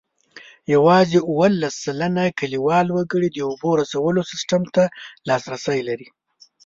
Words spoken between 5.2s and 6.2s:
لاسرسی لري.